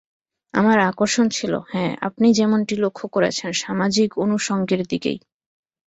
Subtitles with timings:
[0.53, 5.17] আমার আকর্ষণ ছিল, হ্যাঁ, আপনি যেমনটি লক্ষ করেছেন, সামাজিক অনুষঙ্গের দিকেই।